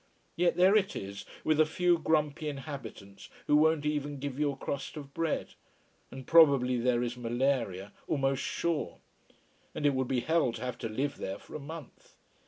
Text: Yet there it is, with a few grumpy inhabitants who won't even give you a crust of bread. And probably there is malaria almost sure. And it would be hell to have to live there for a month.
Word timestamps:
Yet 0.35 0.57
there 0.57 0.75
it 0.75 0.95
is, 0.95 1.25
with 1.43 1.59
a 1.59 1.65
few 1.67 1.99
grumpy 1.99 2.49
inhabitants 2.49 3.29
who 3.45 3.55
won't 3.55 3.85
even 3.85 4.17
give 4.17 4.39
you 4.39 4.51
a 4.53 4.55
crust 4.55 4.97
of 4.97 5.13
bread. 5.13 5.53
And 6.09 6.25
probably 6.25 6.77
there 6.79 7.03
is 7.03 7.15
malaria 7.15 7.93
almost 8.07 8.41
sure. 8.41 8.97
And 9.75 9.85
it 9.85 9.93
would 9.93 10.07
be 10.07 10.21
hell 10.21 10.53
to 10.53 10.61
have 10.63 10.79
to 10.79 10.89
live 10.89 11.17
there 11.17 11.37
for 11.37 11.53
a 11.53 11.59
month. 11.59 12.15